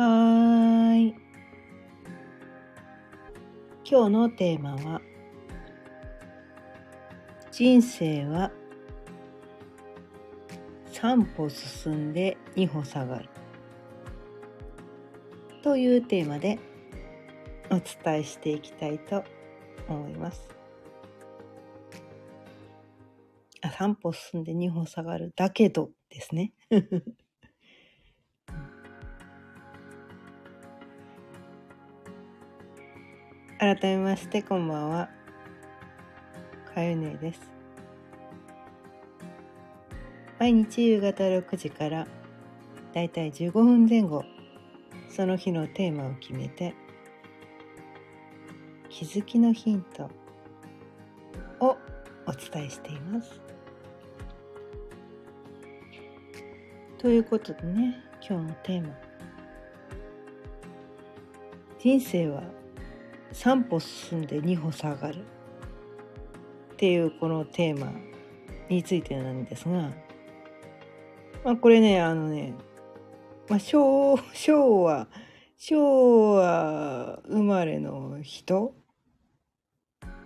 [0.00, 1.14] はーい。
[3.84, 5.02] 今日のテーマは、
[7.52, 8.50] 人生は
[10.90, 13.28] 3歩進んで2歩下がる。
[15.62, 16.58] というテーマで
[17.68, 19.22] お伝えしていきたいと
[19.86, 20.48] 思います。
[23.60, 26.54] あ3歩進んで2歩下がるだけどですね。
[33.60, 35.10] 改めましてこんばんは。
[36.74, 37.40] かゆねです。
[40.38, 42.06] 毎日夕方6時から
[42.94, 44.24] だいたい15分前後
[45.14, 46.74] その日のテーマを決めて
[48.88, 50.04] 気づきのヒント
[51.60, 51.76] を
[52.26, 53.42] お伝えしています。
[56.96, 58.94] ということでね今日のテーマ
[61.78, 62.59] 人生は
[63.32, 65.24] 3歩進んで2歩下がる。
[66.72, 67.92] っていうこのテーマ
[68.70, 69.90] についてなんですが、
[71.44, 72.54] まあ、これねあのね、
[73.50, 75.06] まあ、昭昭和
[75.58, 78.74] 昭和生まれの人、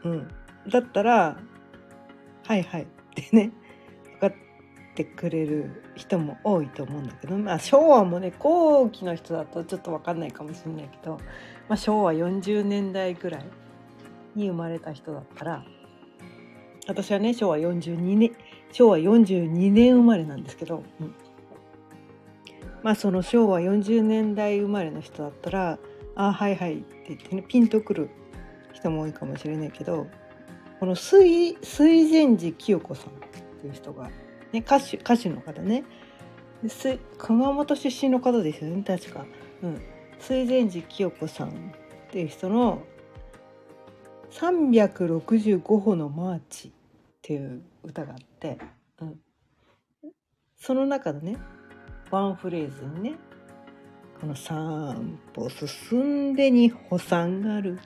[0.04, 0.28] うん、
[0.70, 1.40] だったら
[2.46, 3.50] 「はいはい」ってね
[4.20, 4.32] 分かっ
[4.94, 11.18] てくれる人も多いと思うんだけど、まあ、昭和もね後期の人だとちょっと分かんないかもしれないけど
[11.68, 13.44] まあ、昭和40年代ぐらい
[14.34, 15.64] に生まれた人だったら
[16.86, 18.32] 私はね昭和42年
[18.72, 21.14] 昭和42年生まれなんですけど、うん、
[22.82, 25.78] まあその昭和40年代生まれの人だったら
[26.16, 28.10] 「あはいはい」って言ってねピンとくる
[28.72, 30.06] 人も多いかもしれないけど
[30.80, 33.12] この水水前寺清子さんっ
[33.60, 34.10] ていう人が、
[34.52, 35.84] ね、歌手歌手の方ね。
[37.18, 39.26] 熊本出身の方ですよね確か。
[39.62, 39.93] うん。
[40.26, 41.52] 水前寺清子さんっ
[42.10, 42.82] ていう人の
[44.32, 46.70] 「365歩のマーチ」っ
[47.20, 48.58] ていう歌があって、
[49.02, 49.20] うん、
[50.56, 51.36] その中のね
[52.10, 53.18] ワンフレーズにね
[54.18, 57.78] この3歩進んで2歩下がる。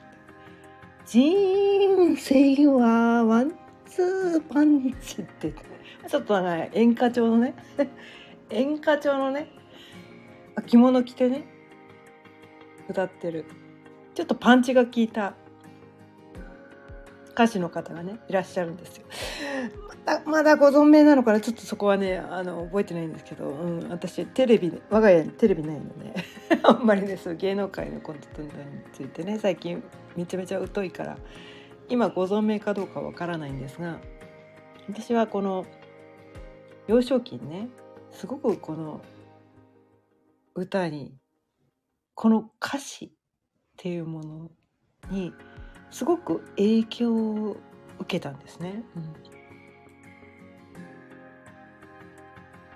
[1.05, 3.51] 人生はワン
[3.85, 5.53] ツーパンチって。
[6.07, 7.55] ちょっとね演歌調のね
[8.49, 9.51] 演歌調のね
[10.65, 11.58] 着物着てね
[12.89, 13.45] 歌ってる。
[14.15, 15.33] ちょっとパンチが効いた。
[17.33, 19.05] 歌手の方がねいらっしゃるんですよ。
[19.87, 21.39] まだまだご存命なのかな？
[21.39, 26.13] ちょっとそこはねあの覚えてないんですけど、うん、私テレビ我が家にテレビないので
[26.63, 28.49] あんまりねそう芸能界のコンテンツに
[28.91, 29.81] ついてね最近
[30.17, 31.17] めちゃめちゃ疎いから
[31.87, 33.99] 今ご存命かどうかわからないんですが
[34.89, 35.65] 私はこの
[36.87, 37.69] 幼少期にね
[38.11, 38.99] すごくこの
[40.55, 41.13] 歌に
[42.21, 43.09] この歌詞っ
[43.77, 44.51] ていうもの
[45.09, 45.31] に
[45.89, 47.55] すごく影響を
[47.97, 48.83] 受けたんですね。
[48.97, 49.13] うん、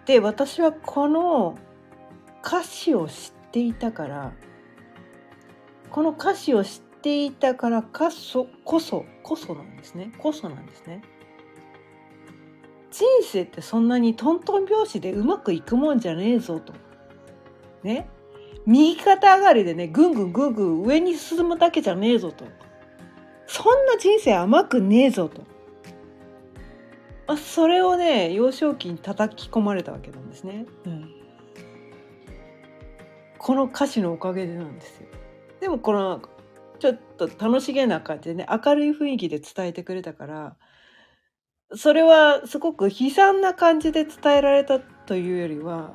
[0.05, 1.57] で私はこの
[2.41, 4.31] 歌詞を知っていたから
[5.91, 11.01] この歌詞を知っていたからこそこそこそなんですねこそなんですね。
[12.91, 16.71] 人生ってそんなにトントン拍子でうまくいくもんじゃねえぞと。
[17.83, 18.07] ね
[18.65, 22.45] 右肩上がりでねぐんぐんぐんぐん上に進むだけじゃねえぞと。
[23.47, 25.41] そんな人生甘くねえぞと、
[27.27, 31.13] まあ、それをね幼少期に叩き込まれたわけなんですね、うん、
[33.37, 35.07] この歌詞のおかげでなんですよ。
[35.59, 36.21] でもこの
[36.79, 40.55] ちょっと楽しげな感じでね明るい雰囲気で伝えてくれたから
[41.75, 45.93] それはすごく悲惨な感じで伝えられたというよりは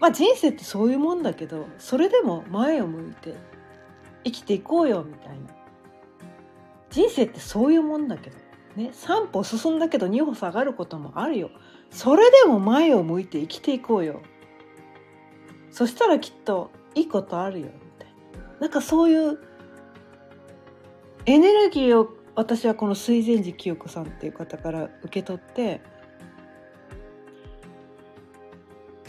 [0.00, 3.34] まあ人生ってそういうもんだけどそれでも前を向いて
[4.24, 5.54] 生きていこうよみたいな。
[6.90, 8.36] 人生ってそういうもんだけど。
[8.76, 11.50] ね3歩進んだけど2歩下がることもあるよ。
[11.90, 14.22] それでも前を向いて生きていこうよ。
[15.70, 18.12] そしたらきっといいことあるよみたい
[18.42, 18.60] な。
[18.60, 19.38] なんかそういう
[21.26, 25.80] エネルギーを私はこの水前寺清子さんっていう方から受け取って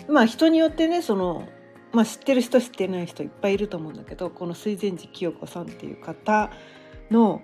[0.07, 1.47] まあ人によってねその、
[1.93, 6.51] まあ、知ってる人知ってない人いっぱいいると思うんだけどこの水前寺清子さんっていう方
[7.09, 7.41] の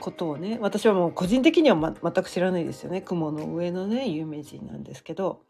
[0.00, 5.42] ことをね私はもう個人的には、ま、全く知らないですよね雲の上のね有名人なんですけど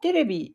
[0.00, 0.54] テレビ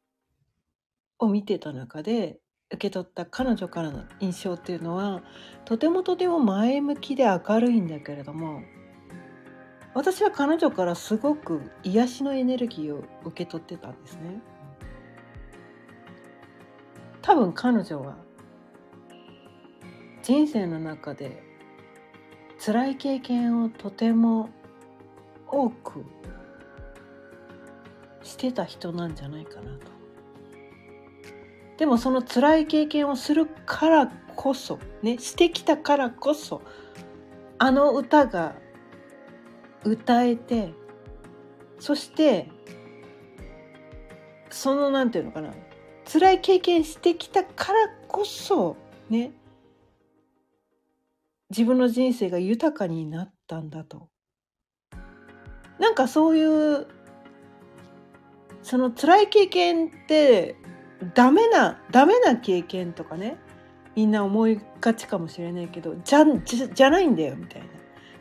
[1.19, 2.39] を見てた中で
[2.71, 5.21] 受け取った彼女からの印象っていうのは
[5.65, 8.61] とてもとても前向きで明るいんだけれども
[9.93, 14.41] 私は彼女からすごく癒しのエネルギーを受け取ってたんですね。
[17.23, 18.15] 多分彼女は
[20.21, 21.41] 人生の中で
[22.63, 24.49] 辛い経験をとても
[25.47, 26.05] 多く
[28.21, 29.91] してた人なんじゃないかなと。
[31.77, 36.61] でもその辛い経験をするからこそねしてきたからこそ
[37.57, 38.55] あの歌が
[39.83, 40.73] 歌えて
[41.79, 42.49] そして
[44.49, 45.51] そのなんていうのかな
[46.05, 48.75] 辛い経験してきたからこそ
[49.09, 49.31] ね
[51.49, 54.09] 自分の人生が豊かになったんだと。
[55.79, 56.87] なんかそういう
[58.61, 60.55] その辛い経験って
[61.13, 63.37] ダメなダメな経験とかね
[63.95, 67.67] みんな思いがちかもしれないけどじゃじゃじゃないんだよみたいな。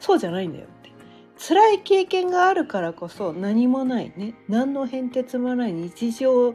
[0.01, 0.91] そうじゃないんだよって。
[1.39, 4.35] 辛い経験があるからこそ何もないね。
[4.49, 6.55] 何の変哲もない日常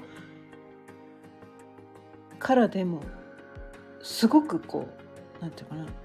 [2.40, 3.02] からでも
[4.02, 5.98] すごくこう何て言うかな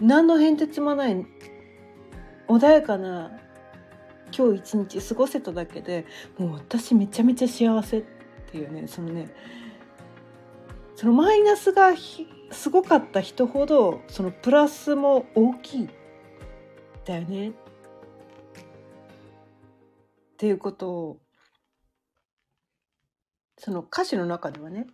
[0.00, 1.26] 何の変哲もない
[2.48, 3.30] 穏やかな
[4.36, 6.06] 今日一日過ごせただけで
[6.38, 8.04] もう私めちゃめちゃ幸せっ
[8.50, 9.32] ていうねそのね
[10.94, 11.92] そのマイナスが
[12.50, 15.88] すごかった人ほどそのプラスも大きい
[17.04, 17.50] だよね。
[17.50, 17.52] っ
[20.38, 21.20] ていうことを
[23.58, 24.86] その歌詞の中ではね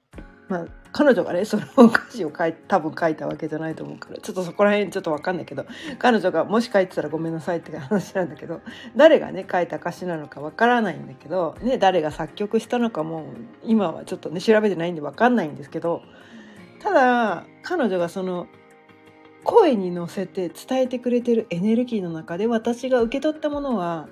[0.49, 5.65] まあ彼女がねその歌詞を書い多分書いたわけじゃないと思うからちょっとそこら辺ちょっと分かんないけど
[5.99, 8.61] 彼女がもし書いてたらごめんなさいって話なんだけど
[8.95, 13.25] 誰がね書いた歌詞なのか分からないんだけど、ね、誰が作曲したのかも
[13.65, 16.03] 今はちょっとね調べてないんで分かんないんですけど
[16.81, 18.47] ただ彼女がその
[19.45, 24.09] 声に乗せて伝えてくれてるエネルギーの中で私が受け取ったものは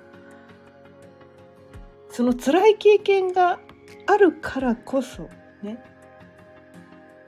[2.09, 3.59] その辛い経験が
[4.07, 5.29] あるからこそ
[5.63, 5.90] ね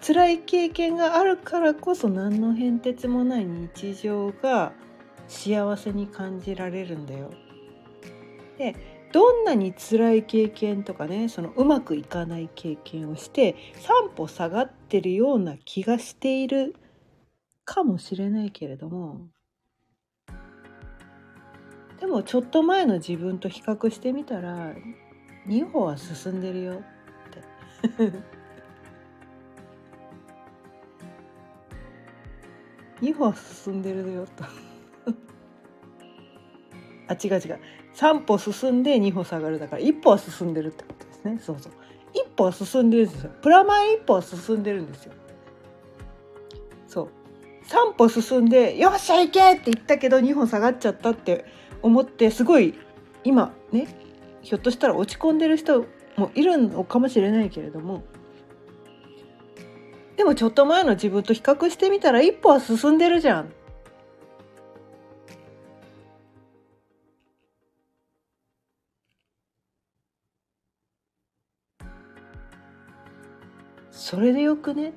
[0.05, 4.73] 辛い経験があるからこそ何の変哲もない日常が
[5.29, 7.31] 幸せに感じられるんだよ。
[8.57, 8.75] で
[9.13, 16.75] どんなに辛い経験とかねそのうまくいかない経験をして三歩下がってるような気がしている
[17.63, 19.27] かもしれないけれども
[22.00, 24.73] でもちょっと前の自分と比較してみたら
[25.47, 28.23] 2歩は進んでるよって
[33.03, 34.44] 2歩進んでるよと。
[37.09, 37.59] あ違う違う。
[37.94, 41.38] 3歩進んで2歩下がるだから1歩は進んでるってことですね。
[41.39, 41.73] そうそう。
[42.13, 43.31] 1歩は進んでるんですよ。
[43.41, 45.13] プラマイ1歩は進んでるんですよ。
[46.88, 47.09] そう。
[47.67, 51.45] 3歩進んで「よっしゃ行け!」って言ったけど2歩下がっちゃったって
[51.81, 52.73] 思ってすごい
[53.23, 53.88] 今ね
[54.41, 55.85] ひょっとしたら落ち込んでる人
[56.17, 58.03] もいるのかもしれないけれども
[60.15, 63.51] でもちょっと前の自分と比較してみたら一歩は進んでるじゃん。
[73.92, 74.94] それでよくね？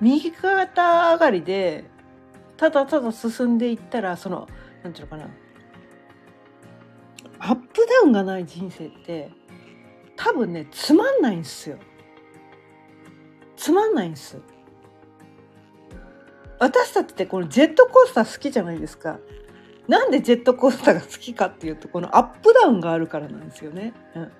[0.00, 1.84] 右肩上がりで
[2.56, 4.48] ただただ進んでいったらその
[4.82, 5.28] なんていうのかな？
[7.38, 9.30] アップダウンがない人生って
[10.28, 11.78] 多分ねつまんないんですよ。
[13.56, 14.38] つまんないんです。
[16.58, 19.18] 私たちってこのジェットコースター好きじゃないですか。
[19.86, 24.32] なんでジェットコースターが好きかっていうとこのアップダウンがあるからなんですよね、うん、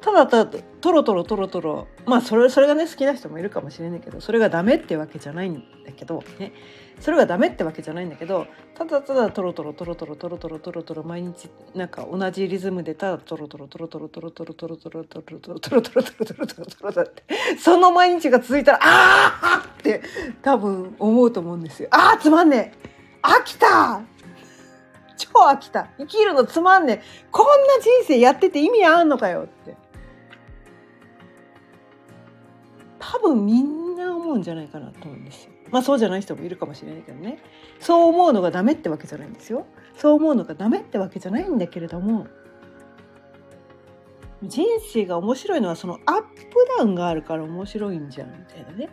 [0.00, 6.52] ただただトロトロトロトロまあそれそれがね好きな人もいるかもしれないけどそれがダメってわけじゃないんだけどね
[7.00, 17.24] それがダメってわけじゃないんだけどただただトロトロトロトロトロトロトロトロ毎日なんか同じリズムでただトロトロトロトロトロトロトロトロトロトロトロトロトロトロトロトロトロトロって
[17.58, 20.02] その毎日が続いたらああって
[20.42, 21.88] 多分思うと思うんですよ。
[21.90, 22.88] ああつまんねえ
[23.22, 24.00] 飽きた
[25.18, 29.79] 超飽きた生きるのつまんねえこんな人生やってて意味あんのかよって。
[33.20, 35.52] 分みんな思うんじゃないかなと思うんですよ。
[35.70, 37.38] まあそうじゃない人もいるかもしれないけどね
[37.78, 39.66] そう思うのがダメってわけじゃないんですよ。
[39.96, 42.26] そう思うのがダメってわけじゃないんだけれども
[44.42, 46.26] 人生が面白いのはそのアップ
[46.78, 48.88] ダウンがあるから面白いんじゃんみたいなね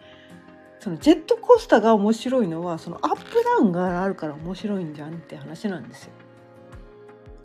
[0.79, 6.11] そのジェットコースターが面白いのはそのアップダウンがあるから面白いんじゃんって話なんですよ。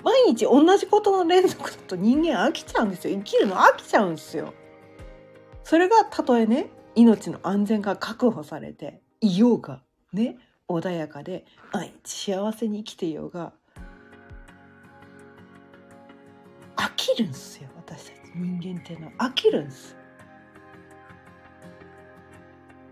[0.05, 4.53] 毎日同じことの連続だと人間飽きちゃうんですよ生きるの飽きちゃうんですよ。
[5.65, 10.37] それがたとえね命の安全が確保されていようがね
[10.69, 13.53] 穏やかで毎日幸せに生きていようが
[16.77, 18.13] 飽きるんすよ私たち。
[18.35, 19.13] 人間っていうのは。
[19.19, 19.97] 飽きるんす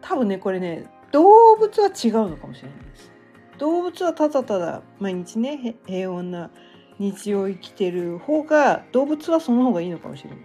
[0.00, 3.10] 多分ねこれね動物は違うのかもしれないです。
[3.58, 6.50] 動物はただただ毎日ね平穏な
[6.98, 10.38] 日常を生きてる方が動物はその方がいいのかもしれない。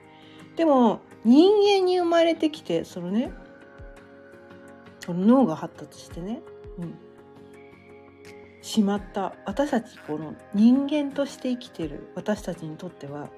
[0.56, 3.32] でも人間に生まれてきてそのね
[5.08, 6.42] 脳が発達してね、
[6.80, 6.96] うん、
[8.62, 9.34] しまった。
[9.46, 12.12] 私たちこの人間として生きてる。
[12.16, 13.30] 私たちにとっては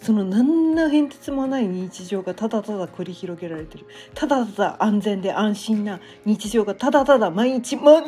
[0.00, 3.86] その何の変哲もない日常がただただ繰り広げられてる。
[4.14, 8.02] ただただ安全で安心な日常がただただ毎日毎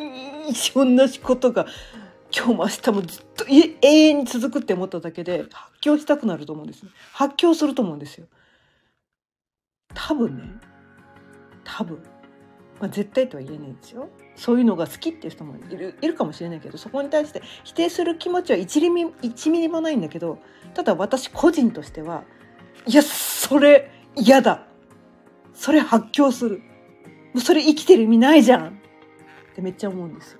[0.46, 1.66] 日同じことが
[2.34, 8.26] 今日も明日もずっと永遠に続くって思っただけで発狂したくなると思うんです発狂すると思うんですよ。
[9.94, 10.44] 多分ね。
[11.64, 11.98] 多分、
[12.80, 14.08] まあ、絶対とは言えないんですよ。
[14.34, 20.38] そういうのが好きっていう人もいるいるかもしれないけどそこに対して否定する気持ちは1ミリ ,1 ミリもないんだけど
[20.74, 22.24] ただ私個人としては
[22.86, 24.66] いやそれ嫌だ。
[25.54, 26.58] それ発狂する。
[26.58, 28.68] もうそれ生きてる意味ないじゃん。
[28.68, 30.38] ってめっちゃ思うんですよ。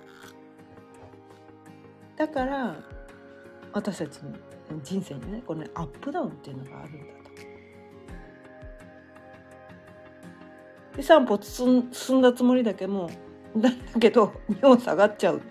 [2.17, 2.75] だから
[3.71, 4.31] 私たちの
[4.83, 7.22] 人生にねこの、ね、アップダウンっていうのがあるんだ。
[10.95, 13.09] で3歩進んだつもりだけど
[13.57, 15.41] だけど日本下がっちゃうっ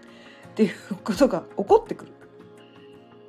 [0.55, 2.13] ていうことが起こってくる。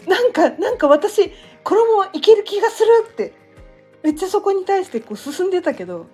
[0.08, 1.32] なんかなんか私
[1.63, 3.34] このままいける気がするって
[4.03, 6.08] めっちゃそこに対してこう進んでたけど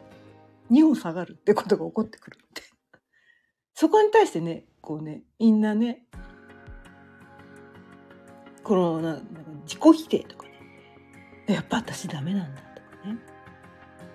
[0.69, 2.61] 2歩下がるってことが起こってくるって。
[3.73, 6.03] そこに対してねこうねみんなね
[8.63, 9.19] このな
[9.63, 10.47] 自己否定とか。
[10.47, 10.51] ね
[11.47, 12.68] やっぱ私ダメなんだ。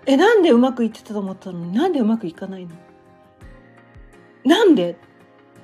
[0.07, 2.75] えなんでうまくいってたと思ったのになんでうまくいかないの？
[4.45, 4.91] なんで？
[4.91, 5.01] って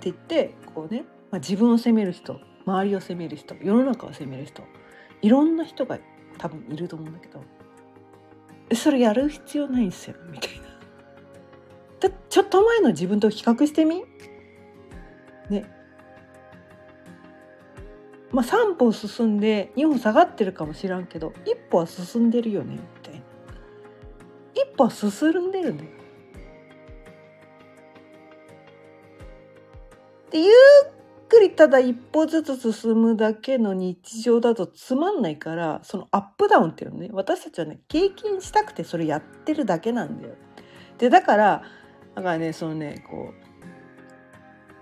[0.02, 4.62] 言ってこうね、まあ、自分を責める人周りを責める人世の中を責める人
[5.20, 5.98] いろんな人が
[6.38, 7.44] 多分いると思うんだけど
[8.74, 12.08] それやる必要ないんですよみたいな。
[12.08, 14.04] だちょっと前の自分と比較してみ？
[15.50, 15.70] ね。
[18.30, 22.78] まあ3歩進んで2歩下がってるかもしらんけど一歩は進んでるよね。
[24.88, 25.90] 歩進んでるんだよ
[30.30, 30.50] でゆっ
[31.28, 40.34] くりただ一歩ずつ進むだけの日常だとつまんないからそのアップダウンっていうのね私たちはね経験したくてそれやってるだけなんだよ。
[40.98, 41.62] でだから
[42.14, 43.32] だからねそのねこ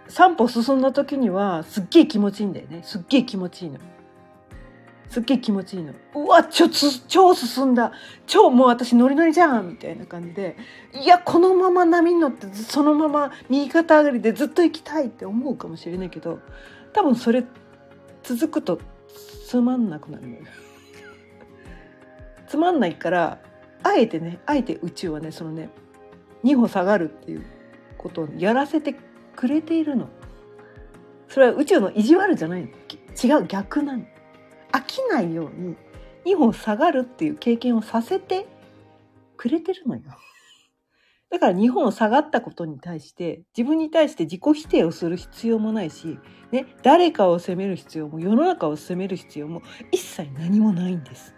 [0.06, 3.78] う3歩進んだ時にはすっげえ気持ちいいんだよねすっげえ気持ちいいの。
[5.08, 5.94] すっげえ気持ちいいの。
[6.14, 7.92] うわ、ちょ、超進んだ。
[8.26, 10.56] 超もう私ノリノリじゃんみたいな感じで。
[10.92, 16.40] いや、このまま波に乗ってそのまま右肩上がりでずっと行きたいって思うかもしれないけど、
[16.92, 17.44] 多分それ
[18.22, 18.78] 続くと
[19.46, 20.42] つまんなくなるのよ。
[22.46, 23.38] つまんないから、
[23.82, 25.70] あえてね、あえて宇宙はね、そのね、
[26.44, 27.46] 2歩下がるっていう
[27.96, 28.94] ことをやらせて
[29.34, 30.08] くれているの。
[31.28, 32.68] それは宇宙の意地悪じゃないの。
[33.22, 34.04] 違う、逆なの。
[34.78, 35.76] 飽きないように
[36.24, 38.46] 2歩下がるっていう経験をさせて
[39.36, 40.02] くれてるのよ。
[41.30, 46.18] だから日本下がったことに対して自分に対して自己否定をする必要もないし、
[46.52, 51.34] ね、誰かを責める必要も世の中を責める必要も一切何もないんです。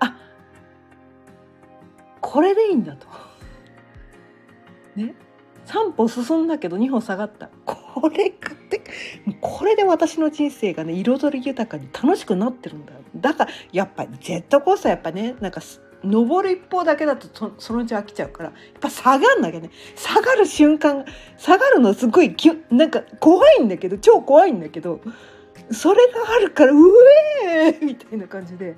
[0.00, 0.16] あ
[2.20, 3.06] これでいいんだと。
[4.96, 5.14] ね
[5.64, 8.30] 3歩進んだけど2歩下がったこれ
[9.40, 15.60] これで私の人生がね彩り豊かに楽しくなってるんだだからやっぱジェットコースターやっぱねなんか
[16.04, 21.04] 登る一方だけだとそのうち飽きちゃうからやっぱ下がんなきゃね下がる瞬間
[21.38, 25.00] 下がるのすごいきなんか怖いんだけど超怖いんだけど
[25.70, 26.76] それがあるからう
[27.44, 28.76] えーみたいな感じで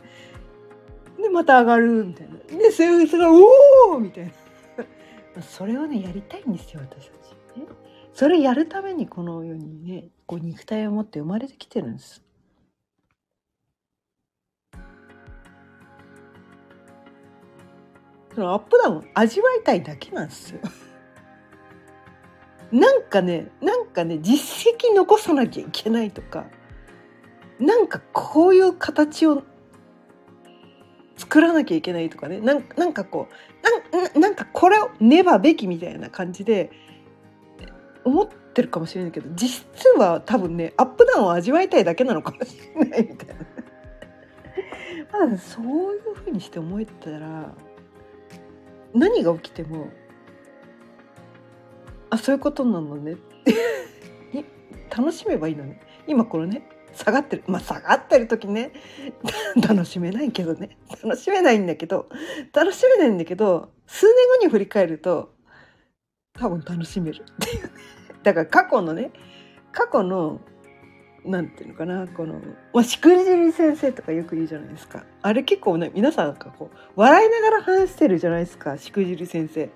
[1.17, 4.33] でまた上がるみたいなでそれがおおみたいな。
[5.43, 7.67] それをねやりたいんですよ私たち、ね。
[8.15, 12.23] それやるためにこの世にねこう肉体を持って生まれてきてるんです。
[18.33, 20.61] そのアップダウン味わいたいだけなんです よ。
[22.71, 26.47] なんかねなんかね実績残さなきゃいけないとか
[27.59, 29.43] なんかこういう形を
[31.17, 33.29] 作らなきゃいけないとかねなんなんかこ
[33.93, 36.71] うなんなんかこれをねばべきみたいな感じで
[38.05, 43.35] 思ってるかもしれないけど実質は多分ねアップダウンを味わいたいだけなのかもしれないみたいな。
[45.13, 47.53] まあそういうふうにして思えたら
[48.93, 49.89] 何が起きても
[52.11, 53.17] あそういうことなのね。
[54.97, 55.81] 楽しめばいいのね。
[56.07, 57.45] 今これね下がってる。
[57.49, 58.73] まあ下がってる時ね
[59.61, 60.77] 楽しめないけどね。
[61.03, 62.09] 楽しめないんだけど
[62.53, 65.34] 楽しめないんだけど数年後に振り返ると
[66.39, 67.23] 多分楽しめる。
[67.23, 67.71] っていう
[68.23, 69.11] だから過去のね
[69.73, 70.41] 過去の
[71.25, 72.41] なんていうのかなこの、
[72.75, 75.05] まあ、しくじり先生とかよく言うじゃないですか。
[75.23, 79.71] あれ結構ね皆さんがこう笑いながら話してるじゃないですかしくじり先生。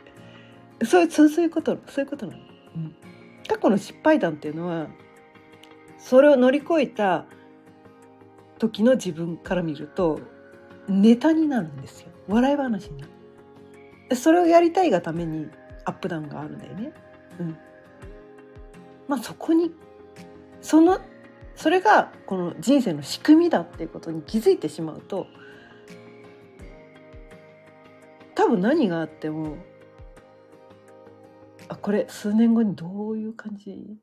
[0.85, 2.39] そうそうそういうことそういうことなの、
[2.77, 2.97] うん、
[3.49, 4.89] 過去の失敗談っていうのは
[5.99, 7.27] それを乗り越えた
[8.59, 10.21] 時の自分から見ると
[10.89, 12.09] ネタになるんですよ。
[12.29, 12.99] 笑い話に。
[12.99, 13.07] な
[14.11, 15.49] るそれをやりたいがために
[15.89, 16.93] アップダウンがあるんだよね。
[17.41, 17.57] うん。
[19.09, 19.73] まあそこに
[20.61, 21.01] その
[21.55, 25.27] それがこの人生の仕組みだっていうことに気づいてしまうと
[28.35, 29.57] 多分何があっても
[31.69, 33.97] あこれ数年後にどういう感じ？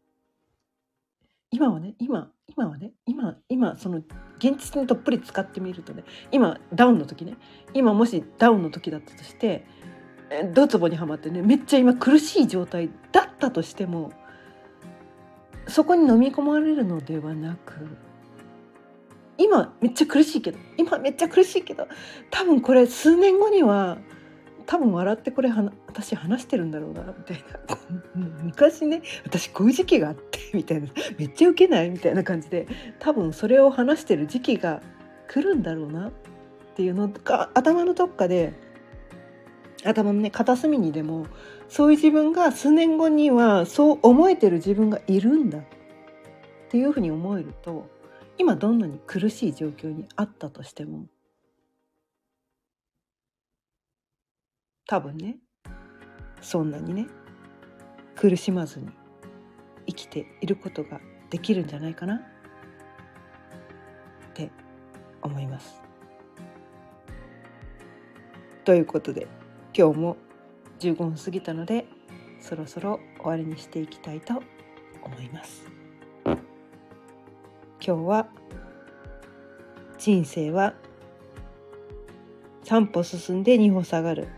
[1.52, 4.00] 今はね今今はね今今その
[4.40, 7.38] 現実にどっぷり使ってみるとね今ダウンの時ね
[7.74, 9.66] 今もしダウンの時だったとして
[10.54, 14.12] ドツボにはまってねめっちゃ今苦しい状態だったとしても
[15.68, 17.74] そこに飲み込まれるのではなく
[19.38, 21.88] 今めっちゃ苦しいけど今めっちゃ苦しいけど
[22.32, 23.98] 多分これ数年後には
[24.66, 25.52] 多分笑ってこれ
[25.88, 27.78] 私話してるんだろうなみたいな。
[28.44, 30.88] 昔ね私こういう時期があってみたいな。
[31.20, 32.68] めっちゃウケないみたいな感じで
[33.00, 34.82] 多分それを話してる時期が
[35.28, 36.12] 来るんだろうなっ
[36.76, 38.54] ていうのが頭のどっかで
[39.86, 41.28] 頭のね片隅にでも
[41.70, 45.64] そういう自分が数年後にはそう思えてる自分がいるんだっ
[46.70, 47.88] ていうふうに思えると
[48.38, 51.06] 今どんなに苦しい状況にあったとしても
[54.88, 55.38] 多分ね
[56.42, 57.08] そんなにね
[58.16, 58.90] 苦しまずに
[59.88, 61.00] 生きていることが
[61.30, 62.20] できるんじゃないかなっ
[64.34, 64.52] て
[65.22, 65.82] 思います。
[68.64, 69.28] ということで
[69.78, 70.16] 今日も
[70.80, 71.86] 15分過ぎたので
[72.40, 74.42] そろそろ終わりにしていきたいと
[75.04, 75.66] 思います。
[76.26, 76.38] 今
[77.80, 78.28] 日は
[79.98, 80.76] 人生は
[82.64, 84.30] 3歩進んで2歩下がる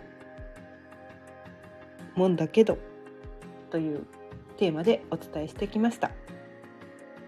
[2.15, 2.80] もんだけど
[3.69, 4.08] という
[4.58, 6.10] テーマでお伝えしてきました。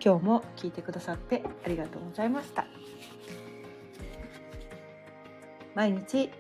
[0.04, 2.66] 今日も聞いてくださってありがとうございました。
[5.76, 6.32] 毎日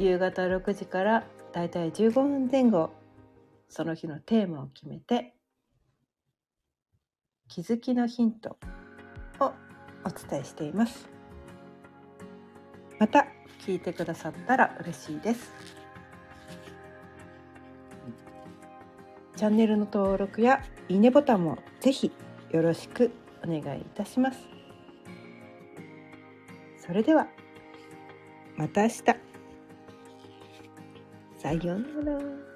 [0.00, 2.90] 夕方6時からだいたい15分前後
[3.68, 5.34] その日のテーマを決めて
[7.48, 8.56] 気づきのヒント
[9.40, 9.52] を
[10.02, 11.06] お伝えしています。
[12.98, 13.26] また
[13.66, 15.52] 聞いてくださったら嬉しいです。
[19.36, 22.10] チャンネルの登録やいいねボタンもぜひ
[22.52, 23.10] よろしく
[23.44, 24.38] お願いいたします。
[26.78, 27.26] それでは
[28.56, 29.29] また明日。
[31.40, 32.49] さようなら。